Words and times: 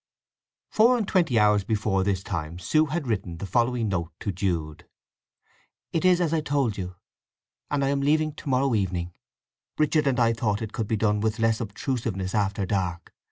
V 0.71 0.77
Four 0.77 0.97
and 0.97 1.07
twenty 1.07 1.37
hours 1.37 1.63
before 1.63 2.03
this 2.03 2.23
time 2.23 2.57
Sue 2.57 2.87
had 2.87 3.05
written 3.05 3.37
the 3.37 3.45
following 3.45 3.87
note 3.89 4.11
to 4.21 4.31
Jude: 4.31 4.87
It 5.93 6.03
is 6.03 6.19
as 6.19 6.33
I 6.33 6.41
told 6.41 6.75
you; 6.75 6.95
and 7.69 7.85
I 7.85 7.89
am 7.89 8.01
leaving 8.01 8.33
to 8.33 8.49
morrow 8.49 8.73
evening. 8.73 9.13
Richard 9.77 10.07
and 10.07 10.19
I 10.19 10.33
thought 10.33 10.63
it 10.63 10.73
could 10.73 10.87
be 10.87 10.97
done 10.97 11.19
with 11.19 11.37
less 11.37 11.61
obtrusiveness 11.61 12.33
after 12.33 12.65
dark. 12.65 13.13